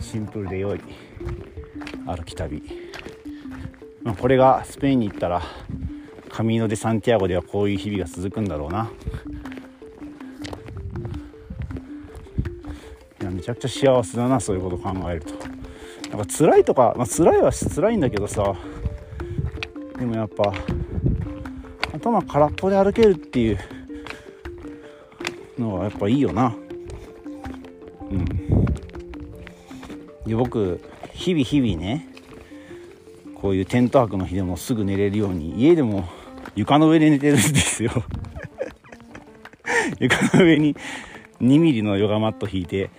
[0.00, 0.80] シンプルで良い
[2.04, 2.60] 歩き旅、
[4.02, 5.42] まあ、これがスペインに行ったら
[6.30, 8.90] カミーノ・デ・サンティアゴではこういう日々が続くんだろうな。
[13.20, 15.34] いやめちゃくちゃ幸せだなそういうこと考えると。
[16.10, 18.54] なんか辛いとか、まあ辛いは辛いんだけどさ
[19.98, 20.52] でもやっぱ
[21.92, 23.58] 頭空っぽで歩けるっていう
[25.58, 26.56] のはやっぱいいよな。
[28.10, 28.24] うん。
[30.26, 30.80] で僕
[31.12, 32.09] 日々日々ね
[33.40, 36.08] こういうテント泊の日でもすぐ寝れるように家でも
[36.54, 37.90] 床の上で寝てるんですよ。
[39.98, 40.76] 床の上に
[41.40, 42.90] 2ミリのヨガマット引いて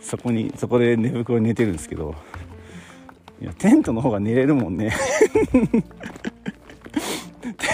[0.00, 2.14] そこにそこで寝袋に寝てるんですけど
[3.40, 4.92] いやテントの方が寝れるもんね。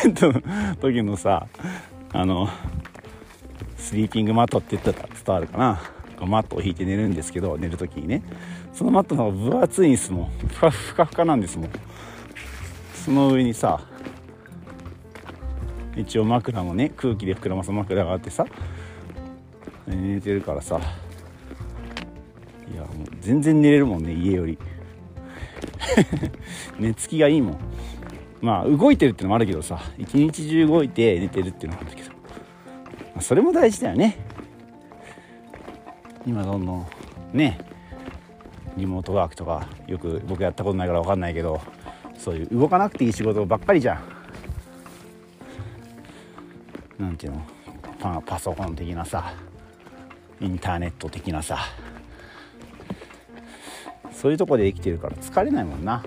[0.03, 0.43] テントの
[0.81, 1.47] 時のさ
[2.13, 2.49] あの
[3.77, 5.81] スリーピングマットって言ったら伝わるかな。
[6.27, 8.23] マットを引いて寝るんですけど寝る時にね。
[8.81, 10.31] そのマットの方が分厚いんですもん。
[10.31, 11.71] ふかふかふかなんですもん。
[12.95, 13.83] その上にさ
[15.95, 18.47] 一応枕もね空気で膨らます枕があってさ
[19.87, 20.81] 寝てるからさ。
[22.73, 24.59] いやもう全然寝れるもんね家より。
[26.81, 27.59] 寝つきがいいもん。
[28.41, 32.17] まあ動いてるってのもあるけどさ一日中動いて寝てるっていうのもあるけど、ま
[33.19, 34.17] あ、それも大事だよね。
[36.27, 36.87] 今どんどん
[37.35, 37.70] ね。
[38.77, 41.61] リモートワークとかよく僕やったことないから分かんないけど
[42.17, 44.01] そういう動かなくていい仕事ばっかりじゃん。
[47.03, 47.43] なんていうの？
[47.99, 49.33] パパソコン的なさ。
[50.41, 51.59] インターネット的なさ。
[54.13, 56.05] そういうとこで生きてるから疲れないもんな。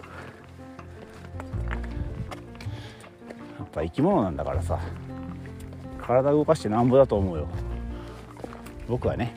[3.59, 4.79] やっぱ生き物なんだからさ。
[5.99, 7.47] 体動かしてなんぼだと思うよ。
[8.87, 9.35] 僕はね。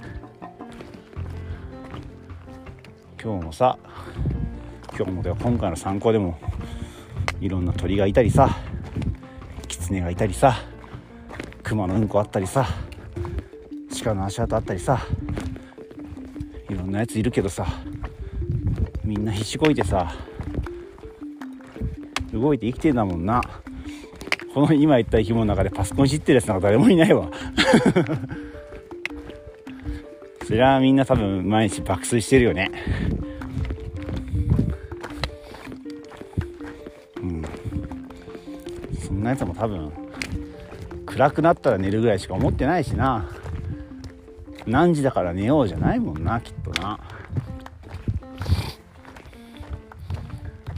[3.26, 3.76] 今日もさ
[4.96, 6.38] 今日もでは今回の参考でも
[7.40, 8.56] いろんな鳥がいたりさ
[9.66, 10.54] 狐がいたりさ
[11.64, 12.68] 熊のうんこあったりさ
[14.04, 15.04] 鹿の足跡あったりさ
[16.70, 17.66] いろんなやついるけどさ
[19.02, 20.14] みんな必死こいてさ
[22.32, 23.40] 動いて生きてんだもんな。
[24.54, 27.28] この今言った生き物の中でパソコン知ってるやつなんか誰もいないわ。
[30.46, 32.70] そりゃみんな多分毎日爆睡してるよね。
[37.20, 37.42] うん。
[39.04, 39.90] そんなやつも多分
[41.04, 43.28] 暗くなったら寝るぐらいしか思ってないしな。
[44.68, 47.00] 何時だから寝ようじゃないもんなきっとな。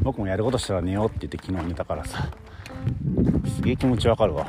[0.03, 2.31] 僕もやることしたら寝ようって言って昨日寝たからさ。
[3.55, 4.47] すげえ気持ちわかるわ。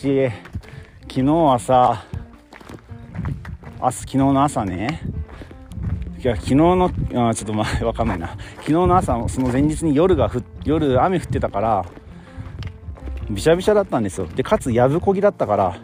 [0.00, 0.06] 昨
[1.08, 2.06] 日はさ
[3.82, 5.02] 朝昨日の朝ね。
[6.18, 6.90] いや昨日の
[7.28, 8.28] あちょっとまあ わかんないな。
[8.60, 11.84] 昨日の朝その前日に夜がふ夜雨降ってたから
[13.28, 14.26] びしゃびしゃだったんですよ。
[14.26, 15.76] でかつやぶこぎだったから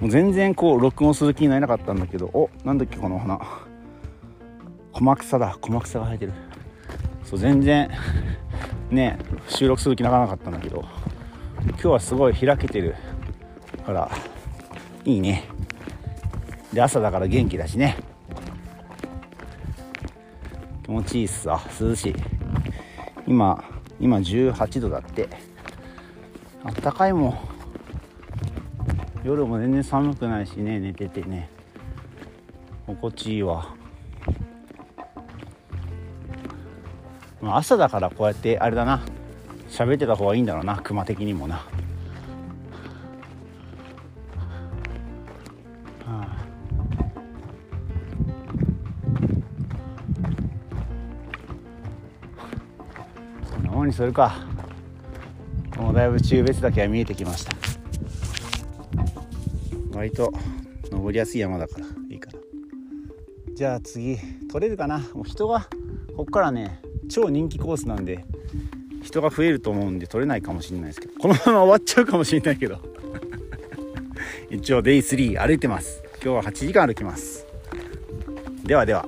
[0.00, 3.38] もう全然こう録音する気になれなかったんだけどおなんだっけこの花。
[4.94, 5.58] 小松草だ。
[5.60, 6.32] 小松草が生えてる。
[7.24, 7.90] そう全然
[8.90, 10.86] ね収録する気ならなかったんだけど
[11.68, 12.94] 今日はすごい開けてる。
[13.82, 14.10] から。
[15.04, 15.44] いいね。
[16.72, 17.96] で朝だから元気だしね。
[20.84, 21.60] 気持ちいいっすわ。
[21.80, 22.14] 涼しい。
[23.26, 23.62] 今
[24.00, 25.28] 今18度だって。
[26.64, 27.38] あったかいもん。
[29.24, 31.48] 夜も全然寒くないしね寝ててね。
[32.86, 33.74] 心地いいわ。
[37.44, 39.02] 朝だからこうやってあれだな。
[39.68, 41.64] 喋ってた方がいいんだろうな熊的にもな、
[53.92, 54.34] にするか。
[55.76, 57.52] もうだいぶ中別岳が見えてきました。
[59.94, 60.32] 割と
[60.90, 62.38] 登りやすい山だからいいかな
[63.54, 64.16] じゃあ次
[64.50, 64.98] 取れるかな？
[65.14, 65.68] もう人が
[66.16, 66.80] こっからね
[67.10, 68.24] 超人気コースなんで
[69.02, 71.14] 人が増えると思うんで取れないかもしれないですけど。
[71.18, 72.78] このまま終わっちゃうかもしれないけど。
[74.50, 76.02] 一応デイ3歩いてます。
[76.22, 77.46] 今日は8時間歩きます。
[78.64, 79.06] ではでは。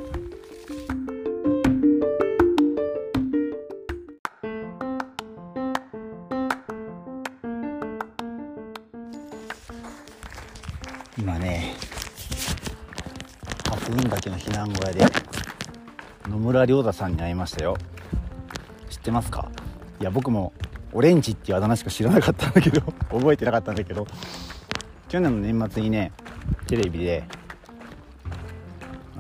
[16.67, 17.77] 亮太さんに会いましたよ。
[18.91, 19.49] 知ってますか？
[20.01, 20.53] いや僕も
[20.93, 24.07] オレンジっていうあだ名しか知らなかったんだけど 覚えてなかったんだけど。
[25.09, 26.11] 去年の年末にね
[26.67, 27.25] テレビで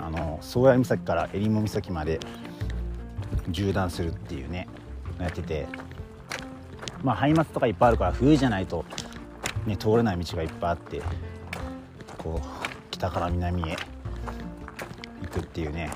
[0.01, 2.19] あの宗谷岬から襟裳岬まで
[3.53, 4.67] 縦断するっていうね
[5.21, 5.67] やってて。
[7.03, 8.83] まあハイマツとかいっぱいあるから冬じゃないと、
[9.67, 11.03] ね、通れない道がいっぱいあって
[12.17, 12.47] こう
[12.91, 13.77] 北から南へ
[15.21, 15.91] 行くっていうね。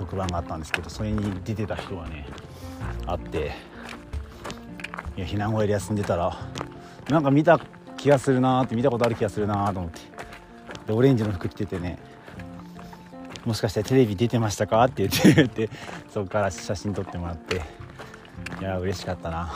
[0.00, 2.26] 特番があったんですけどそれに出てた人がね
[3.06, 3.52] あって
[5.14, 6.34] いや避難小屋で休んでたら
[7.10, 7.60] なんか見た
[7.98, 10.00] 気がするなーって見たことある気がするなーと思って
[10.86, 11.98] でオレンジの服着ててね
[13.44, 15.70] もしかしてテレビ出てましたかって言ってて
[16.08, 17.60] そこから写真撮ってもらって
[18.58, 19.52] いや嬉しかったな。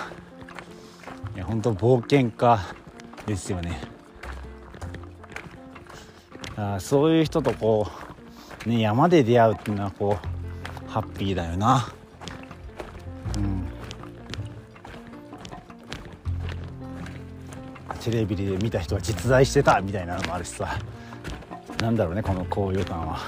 [1.35, 2.61] いや本当冒険家
[3.27, 3.81] ですよね。
[6.57, 7.89] あそういう人とこ
[8.65, 10.34] う、ね、山で出会うっていうのはこう
[10.95, 11.93] ハッピーだよな。
[13.37, 13.67] うん。
[18.01, 20.79] テレビで見た人は実在してたみたいなのもあるしさ。
[21.81, 23.19] なんだろうねこの高揚感は。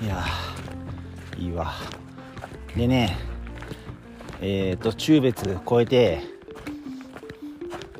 [0.00, 0.24] いや
[1.36, 1.74] いいわ。
[2.74, 3.14] でね
[4.40, 6.22] えっ、ー、と中別越えて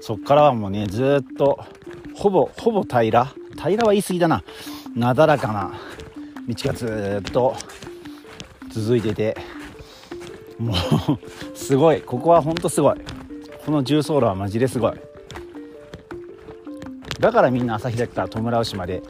[0.01, 1.62] そっからはもうねずっと
[2.14, 3.11] ほぼほぼ平。
[3.11, 4.43] ら平らは言い過ぎだな。
[4.95, 5.72] なだらかな
[6.49, 7.55] 道がずっと
[8.70, 9.36] 続いてて
[10.59, 10.76] もう
[11.57, 12.03] すごい。
[12.03, 12.97] ここはほんとすごい。
[13.64, 14.93] この重走路はマジですごい。
[17.18, 19.03] だからみんな旭岳から戸村牛まで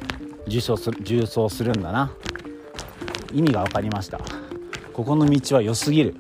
[0.47, 2.13] 重走する重走するんだな。
[3.33, 4.21] 意味が分かりました。
[4.93, 6.15] ここの道は良すぎる。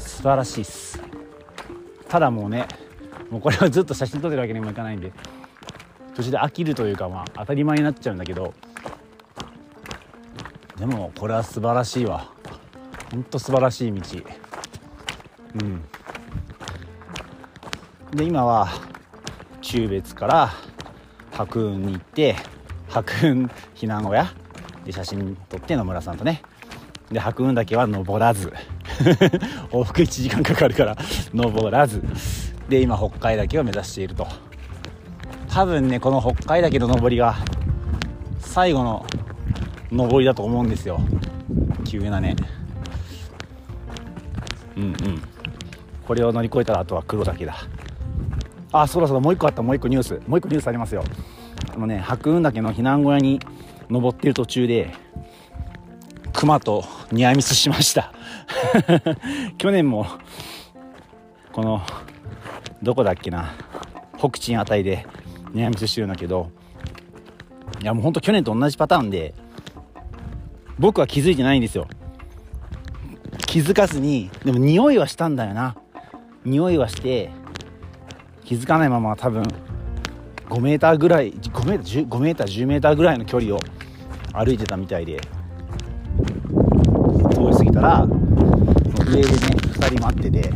[0.00, 1.00] 素晴らしいっす。
[2.08, 2.66] ただもうね
[3.30, 5.12] もうこれはずっと写真撮ってるわけにもいかないんで
[6.18, 8.52] 途中で飽きるというかまあ当たり前になっちゃうんだけど
[10.76, 12.32] でもこれは素晴らしいわ。
[13.12, 14.00] ほんと素晴らしい道。
[15.54, 15.84] うん。
[18.10, 18.68] で今は
[19.60, 20.50] 中別から
[21.30, 22.34] 白雲に行って
[22.88, 24.32] 白雲避難小屋
[24.84, 26.42] で写真撮って野村さんとね。
[27.12, 28.52] で白雲岳は登らず。
[29.70, 30.96] 往復1時間かかるから
[31.32, 32.02] 登らず。
[32.68, 34.47] で今北海岳を目指していると。
[35.58, 37.34] 多分ねこの北海岳の登りが
[38.38, 39.04] 最後の
[39.90, 41.00] 登りだと思うんですよ。
[41.84, 42.36] 急なね。
[44.76, 44.94] うんうん。
[46.06, 47.56] これを乗り越えたらあとは黒岳だ。
[48.70, 49.60] あそろそろもう一個あった。
[49.62, 50.20] もう一個ニュース。
[50.28, 51.02] もう一個ニュースありますよ。
[51.74, 53.40] あのね白雲岳の避難小屋に
[53.90, 54.94] 登ってる途中で
[56.34, 58.12] 熊とニアミスしました。
[59.58, 60.06] 去年も
[61.50, 61.82] この
[62.80, 63.54] どこだっけな
[64.16, 65.04] 北鎮あたりで
[65.52, 66.50] ニアミスしてるんだけど
[67.80, 69.34] いやもうほんと去年と同じパターンで
[70.78, 71.88] 僕は気づいてないんですよ。
[73.46, 75.76] 気づかずにでも匂いはしたんだよな。
[76.44, 77.30] 匂いはして
[78.44, 79.42] 気づかないまま多分
[80.48, 83.58] 5メーターぐらい5メーター 10, 5メーター10メーターぐらいの距離を
[84.32, 85.20] 歩いてたみたいで
[87.30, 90.52] 通り過ぎたら上でね2人待ってて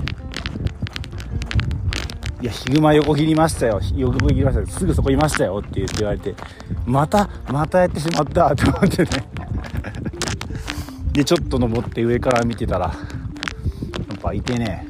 [2.43, 3.81] いやヒグマ横切りましたよ。
[3.95, 4.67] 横切りましたよ。
[4.67, 6.35] すぐそこいましたよって言って言われて
[6.85, 9.11] またまたやってしまったと思ってね。
[11.13, 14.89] でちょっと登って上から見てたらやっぱいてね。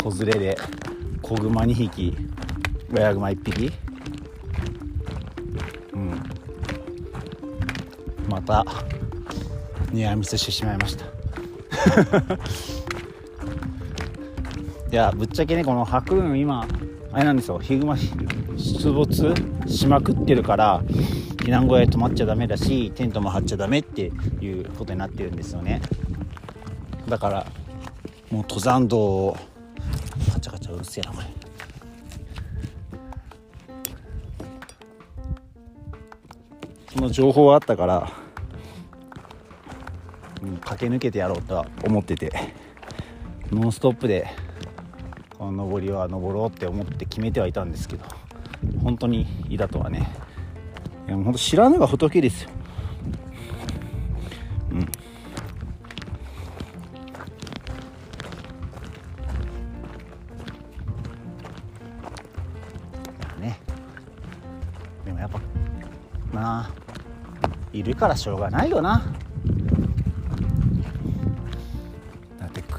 [0.00, 0.58] 子連れで
[1.20, 2.16] 子グマ2匹
[2.94, 3.72] 親グマ1匹。
[5.94, 6.22] うん。
[8.28, 8.64] また
[9.90, 11.06] ニアミスしてしまいました。
[14.96, 16.66] やぶっちゃけねこの白雲今
[17.12, 17.58] あれなんですよ。
[17.58, 19.34] ヒグマ出没
[19.66, 20.82] しまくってるから
[21.36, 24.06] 避難小屋に泊まっちゃダメだしテントも張っちゃダメって
[24.40, 25.82] いうことになってるんですよね。
[27.08, 27.46] だから
[28.30, 29.36] もう登山道を
[30.32, 31.26] カチャカチャうるせえなこれ。
[36.94, 38.10] その情報はあったから、
[40.42, 42.32] うん、駆け抜けてやろうとは思ってて
[43.52, 44.26] ノンストップで
[45.46, 48.04] この登りは登ろうって思って決めてはいたんですけど
[48.82, 50.10] 本当にいたとはね。
[51.06, 52.50] いやもう本当知らぬが仏ですよ。
[54.72, 54.80] うん。
[63.40, 63.60] ね。
[65.04, 65.38] でもやっぱ
[66.36, 66.70] なあ
[67.72, 69.00] いるからしょうがないよな。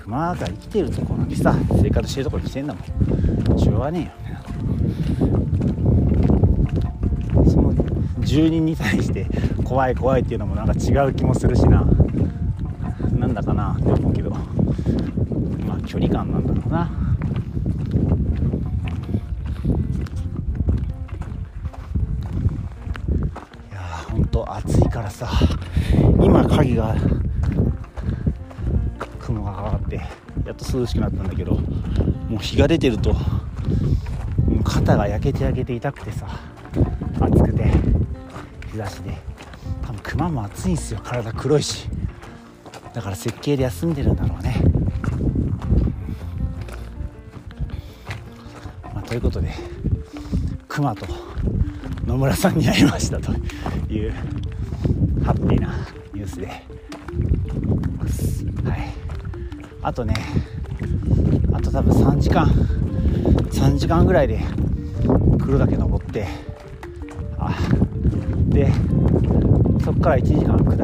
[0.08, 4.38] 熊が生きてるところにさ生活してるところに来てんだもんしょうがねえよ
[7.44, 7.74] その
[8.22, 9.28] 住人に対して
[9.66, 11.86] 怖い怖いっていうのもなんか違う気もするしな
[13.18, 16.90] なんだかなって思うけどまあ距離感なんだろうな
[23.72, 23.80] いや
[24.10, 25.30] ほんと暑いからさ
[26.22, 26.96] 今影が
[29.88, 29.96] って
[30.46, 31.62] やっと涼しくなったんだけども
[32.34, 33.16] う日が出てると
[34.64, 36.28] 肩が焼けて焼けて痛くてさ
[37.20, 37.72] 暑くて
[38.72, 39.18] 日差しで。
[39.82, 41.88] 多分クマも暑いんですよ体黒いし。
[42.94, 44.56] だから設計で休んでるんだろうね、
[48.94, 49.54] まあ、ということで
[50.68, 51.06] クマと
[52.06, 53.32] 野村さんに会いましたと
[53.94, 54.12] いう
[55.24, 55.76] ハッピーな
[56.14, 56.67] ニュースで。
[59.88, 60.14] あとね
[61.54, 62.46] あと多分3時間。
[63.52, 64.42] 3時間ぐらいで
[65.40, 66.28] 黒岳登って
[67.40, 67.58] あ
[68.50, 68.70] で
[69.86, 70.84] そこから1時間下って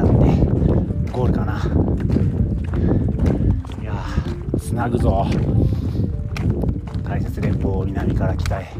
[1.12, 1.60] ゴールかな。
[3.82, 3.92] いや
[4.58, 5.26] つなぐぞ。
[7.04, 8.72] 大雪連峰南から北へ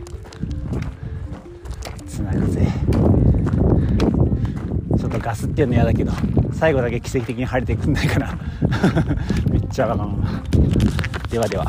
[2.07, 2.67] つなぐぜ。
[4.99, 6.13] ちょっとガスっていうの嫌だけど
[6.55, 8.39] 最後だけ奇跡的に晴れてくんないかな
[9.75, 10.41] ちゃがまま
[11.29, 11.67] ではでは。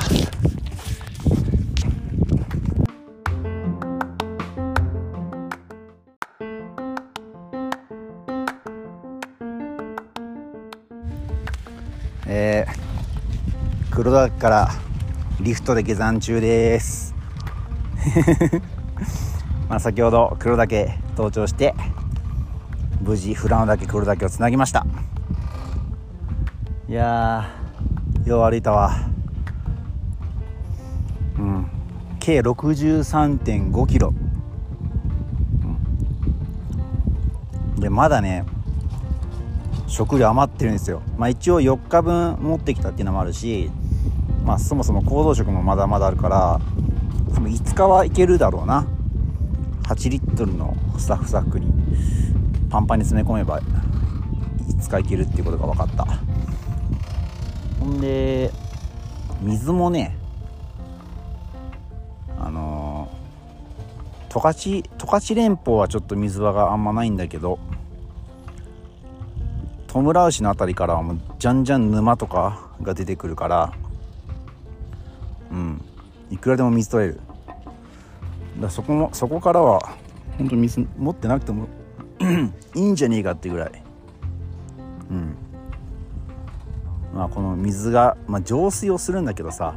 [12.27, 14.69] えー、黒田から
[15.41, 17.15] リフトで下山中です。
[19.67, 21.73] まあ先ほど黒岳登頂して
[23.01, 24.85] 無事富良野岳黒岳をつなぎました。
[26.87, 27.64] いや
[28.25, 28.91] よう歩いたわ。
[31.37, 31.67] うん。
[32.19, 34.13] 計63.5キロ、
[37.75, 37.79] うん。
[37.79, 38.45] でまだね
[39.87, 41.03] 食料余ってるんですよ。
[41.17, 43.69] まあ一応4日分持ってきたっていうのもあるし
[44.43, 46.59] まあそもそも行動食もまだまだあるから
[47.33, 48.87] 多分5日はいけるだろうな。
[49.83, 51.67] 8リットルのスタッフサックに
[52.71, 56.07] パンパンに詰め込めば5日いけるっていうことが分かった。
[57.85, 58.49] ほんで
[59.41, 60.17] 水もね
[62.39, 63.11] あの
[64.29, 67.59] 十勝十勝連峰はちょっと水場があんまないんだけど
[69.85, 73.71] トムラウシの辺りからはもうじゃんじゃん沼とかが出てくるから
[75.51, 75.79] うん
[76.31, 77.19] いくらでも水取れる。
[78.59, 79.95] だそこもそこからは
[80.39, 81.67] 本当水持ってなくても
[82.73, 83.83] いいんじゃねえかってぐらい。
[85.11, 85.37] うん。
[87.15, 89.75] まあこの水が、まあ、浄水をするんだけどさ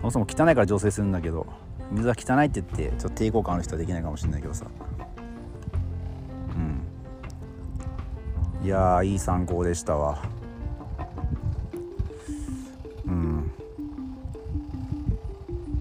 [0.00, 1.46] そもそも汚いから浄水するんだけど
[1.92, 4.66] 水は汚いって言ってちょっと抵抗感ある人はできないかもしれないけどさ。
[8.60, 8.66] うん。
[8.66, 10.22] いやいい参考でしたわ。
[13.06, 13.52] うん。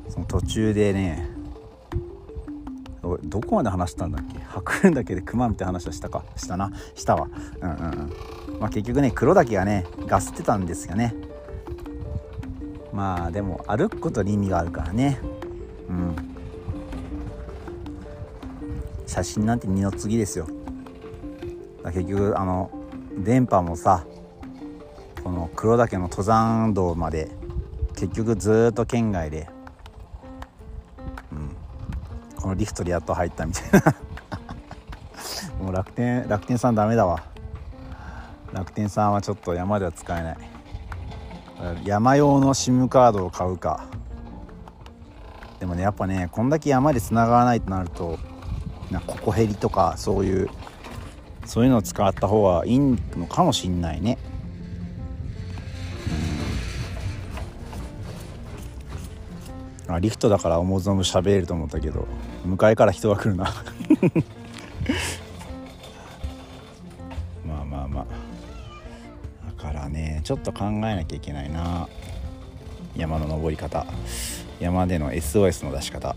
[0.09, 1.27] その途中でね
[3.23, 4.39] どこまで話したんだっけ？
[4.39, 6.23] 白雲だけで熊みたいな話はしたか？
[6.35, 6.71] したな？
[6.93, 7.27] したわ。
[7.61, 8.11] うんうんうん。
[8.59, 11.15] まあ結局ね黒岳がねガスってたんですよね。
[12.93, 15.19] まあでも歩くことに意味があるからね。
[15.89, 16.15] うん。
[19.05, 20.47] 写真なんて二の次ですよ。
[21.85, 22.71] 結局あの
[23.17, 24.05] 電波もさ
[25.23, 27.29] この黒岳の登山道まで
[27.95, 29.47] 結局ずっと県外で、
[31.31, 31.55] うん、
[32.35, 33.95] このリフトでやっと入ったみたいな。
[35.61, 37.34] もう楽天楽天さんダメだわ。
[38.55, 40.37] 楽天さんはちょっと山では使えない。
[41.83, 43.85] 山用の SIM カードを買うか。
[45.59, 48.17] でもねやっぱねこんだけ山で繋がらないとなると
[48.91, 50.49] なココヘリとかそういう
[51.45, 52.97] そういうのを使った方がいいの
[53.27, 54.17] かもしんないね。
[59.89, 62.07] あリフトだから思う存分喋れると思ったけど
[62.45, 63.53] 向かいから人が来るな。
[70.25, 71.87] ちょっと考えなきゃいけないな。
[72.95, 73.85] 山の登り方。
[74.59, 76.15] 山での SOS の出し方。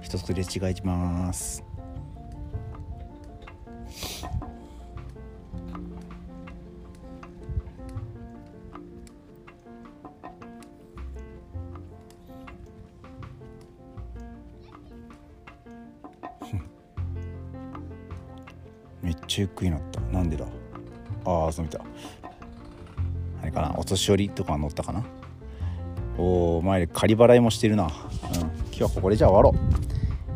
[0.00, 1.64] 一つすれ違います。
[19.30, 20.00] めっちゃゆっくりなった。
[20.00, 20.44] なんでだ？
[21.24, 21.78] ああそう見た。
[23.42, 23.76] あれかな？
[23.78, 25.04] お年寄りとか乗ったかな？
[26.18, 27.92] おお前仮払いもしてるな、うん、今
[28.72, 29.62] 日はここでじゃあ終わろう。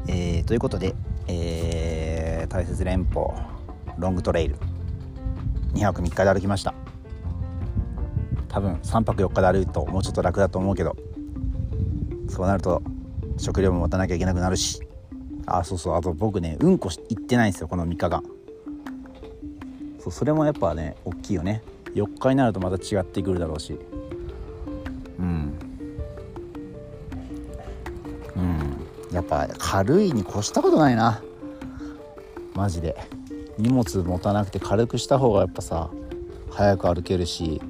[0.06, 0.94] えー、ということで、
[1.26, 3.32] えー、大雪連峰
[3.98, 4.54] ロングトレイル。
[5.72, 6.72] 2泊3日で歩きました。
[8.46, 10.94] 多分3泊4日で歩くともうちょっと楽だと思うけど。
[12.28, 12.80] そうなると
[13.38, 14.86] 食料も持たなきゃいけなくなるし。
[15.46, 15.96] あそうそう。
[15.96, 18.22] あと僕ねうんこ行ってないんですよこの3日間。
[20.04, 21.62] そうそれもやっぱね大きいよね。
[21.94, 23.78] 4日になるとまた違ってくるだろうし。
[25.18, 25.54] うん。
[28.36, 29.14] うん。
[29.14, 31.22] やっぱ軽いに越したことないな。
[32.52, 32.94] マジで。
[33.56, 35.88] 荷物持たなくて軽くした方がやっぱさ
[36.50, 37.62] 早く歩けるし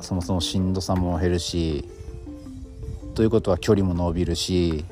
[0.00, 1.86] そもそもしんどさも減るし
[3.14, 4.84] ということは距離も伸びるし。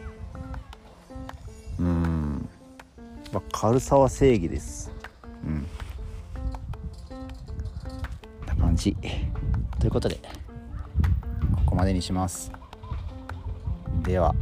[1.80, 2.48] うん。
[3.50, 4.81] 軽さは正義です。
[8.82, 8.96] 日
[9.78, 10.18] ということで
[11.56, 12.50] ここまでにします。
[14.02, 14.34] では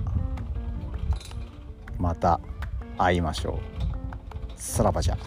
[1.98, 2.40] また
[2.96, 3.60] 会いましょ
[4.56, 4.60] う。
[4.60, 5.18] さらばじゃ。